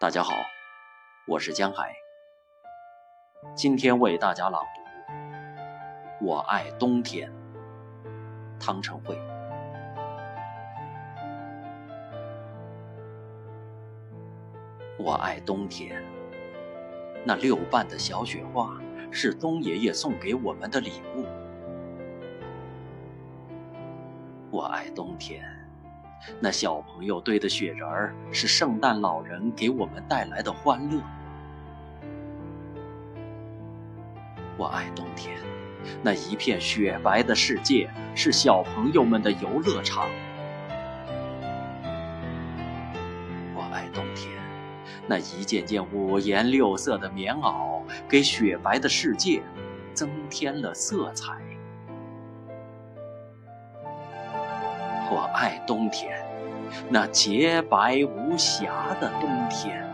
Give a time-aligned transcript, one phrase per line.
[0.00, 0.32] 大家好，
[1.26, 1.94] 我是江海。
[3.54, 5.12] 今天为大家朗读
[6.26, 7.30] 《我爱冬天》，
[8.58, 9.14] 汤成慧。
[14.98, 16.02] 我爱冬天，
[17.22, 18.80] 那六瓣的小雪花
[19.12, 21.26] 是冬爷爷送给我们的礼物。
[24.50, 25.59] 我爱冬天。
[26.38, 31.00] 那小朋友堆的雪人儿是圣诞老人给我们带来的欢乐。
[34.56, 35.38] 我爱冬天，
[36.02, 40.10] 那一片雪白的世界是小朋友们的游乐场。
[43.54, 44.34] 我爱冬天，
[45.06, 49.42] 那一件件五颜六色的棉袄给雪白的世界
[49.94, 51.49] 增添了色彩。
[55.10, 56.24] 我爱冬天，
[56.88, 59.89] 那洁白无瑕的冬天。